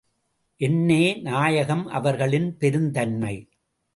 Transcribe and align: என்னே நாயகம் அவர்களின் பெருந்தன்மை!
என்னே 0.59 1.21
நாயகம் 1.21 1.87
அவர்களின் 1.87 2.57
பெருந்தன்மை! 2.57 3.35